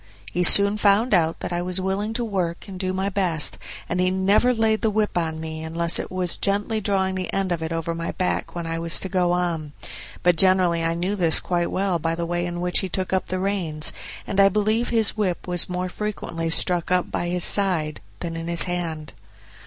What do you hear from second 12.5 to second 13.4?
which he took up the